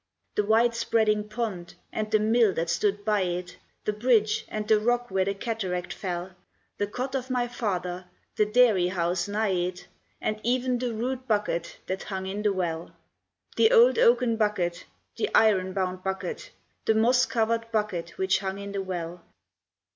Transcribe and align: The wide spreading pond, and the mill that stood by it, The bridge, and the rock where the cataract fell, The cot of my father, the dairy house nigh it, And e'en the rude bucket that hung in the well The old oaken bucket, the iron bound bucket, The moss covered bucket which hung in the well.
The 0.33 0.43
wide 0.43 0.73
spreading 0.73 1.29
pond, 1.29 1.75
and 1.93 2.09
the 2.09 2.17
mill 2.17 2.53
that 2.55 2.71
stood 2.71 3.05
by 3.05 3.21
it, 3.21 3.57
The 3.85 3.93
bridge, 3.93 4.45
and 4.47 4.67
the 4.67 4.79
rock 4.79 5.11
where 5.11 5.25
the 5.25 5.35
cataract 5.35 5.93
fell, 5.93 6.31
The 6.79 6.87
cot 6.87 7.13
of 7.13 7.29
my 7.29 7.47
father, 7.47 8.05
the 8.35 8.47
dairy 8.47 8.87
house 8.87 9.27
nigh 9.27 9.49
it, 9.49 9.85
And 10.19 10.43
e'en 10.43 10.79
the 10.79 10.91
rude 10.91 11.27
bucket 11.27 11.77
that 11.85 12.01
hung 12.01 12.25
in 12.25 12.41
the 12.41 12.51
well 12.51 12.95
The 13.57 13.71
old 13.71 13.99
oaken 13.99 14.37
bucket, 14.37 14.85
the 15.17 15.29
iron 15.35 15.71
bound 15.71 16.01
bucket, 16.03 16.49
The 16.87 16.95
moss 16.95 17.27
covered 17.27 17.71
bucket 17.71 18.17
which 18.17 18.39
hung 18.39 18.57
in 18.57 18.71
the 18.71 18.81
well. 18.81 19.23